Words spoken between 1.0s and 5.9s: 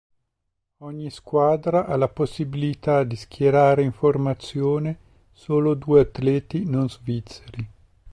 squadra ha la possibilità di schierare in formazione solo